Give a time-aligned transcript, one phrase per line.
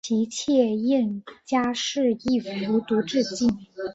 [0.03, 3.47] 其妾燕佳氏亦服毒自尽。